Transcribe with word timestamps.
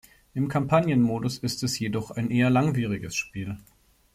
Im 0.33 0.47
Kampagnen-Modus 0.47 1.37
ist 1.37 1.61
es 1.61 1.77
jedoch 1.77 2.09
ein 2.09 2.31
eher 2.31 2.49
langwieriges 2.49 3.15
Spiel. 3.15 3.59